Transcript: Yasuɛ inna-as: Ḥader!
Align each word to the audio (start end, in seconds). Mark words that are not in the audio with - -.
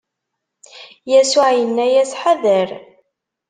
Yasuɛ 1.11 1.49
inna-as: 1.63 2.11
Ḥader! 2.21 2.69